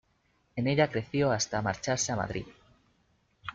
[0.55, 2.45] En ella creció hasta marcharse a Madrid.